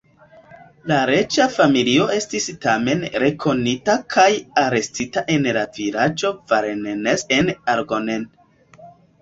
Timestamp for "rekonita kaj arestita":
3.25-5.23